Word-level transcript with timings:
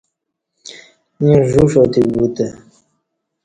ییں 1.21 1.39
ژ 1.49 1.53
و 1.61 1.65
ݜاتیک 1.71 2.07
بوتہ 2.15 2.47